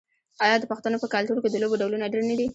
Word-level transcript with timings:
آیا 0.45 0.55
د 0.59 0.65
پښتنو 0.71 0.97
په 1.03 1.07
کلتور 1.13 1.37
کې 1.43 1.49
د 1.51 1.55
لوبو 1.61 1.79
ډولونه 1.81 2.11
ډیر 2.13 2.23
نه 2.29 2.35
دي؟ 2.39 2.47